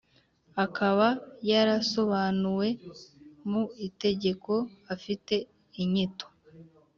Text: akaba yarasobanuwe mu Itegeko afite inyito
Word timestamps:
akaba 0.65 1.07
yarasobanuwe 1.49 2.67
mu 3.49 3.63
Itegeko 3.87 4.53
afite 4.93 5.35
inyito 5.81 6.25